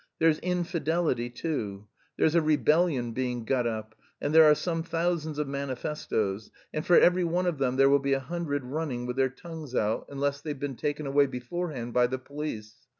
[0.17, 1.85] There's infidelity too.
[2.17, 6.97] There's a rebellion being got up and there are some thousands of manifestoes, and for
[6.99, 10.41] every one of them there will be a hundred running with their tongues out, unless
[10.41, 12.77] they've been taken away beforehand by the police.